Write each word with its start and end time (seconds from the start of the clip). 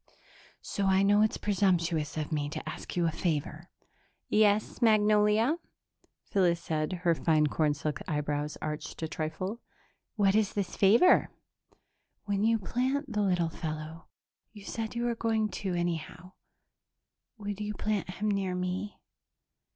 "So 0.63 0.87
I 0.87 1.03
know 1.03 1.21
it's 1.21 1.37
presumptuous 1.37 2.17
of 2.17 2.31
me 2.31 2.49
to 2.49 2.67
ask 2.67 2.95
you 2.95 3.05
a 3.05 3.11
favor." 3.11 3.69
"Yes, 4.29 4.81
Magnolia?" 4.81 5.57
Phyllis 6.25 6.59
said, 6.59 6.91
her 7.03 7.13
fine 7.13 7.45
cornsilk 7.45 7.99
eyebrows 8.07 8.57
arched 8.63 9.03
a 9.03 9.07
trifle. 9.07 9.61
"What 10.15 10.33
is 10.33 10.53
this 10.53 10.75
favor?" 10.75 11.29
"When 12.25 12.43
you 12.43 12.57
plant 12.57 13.13
the 13.13 13.21
little 13.21 13.49
fellow 13.49 14.07
you 14.51 14.65
said 14.65 14.95
you 14.95 15.03
were 15.03 15.13
going 15.13 15.49
to, 15.49 15.75
anyhow 15.75 16.31
would 17.37 17.59
you 17.59 17.75
plant 17.75 18.09
him 18.09 18.31
near 18.31 18.55
me?" 18.55 18.99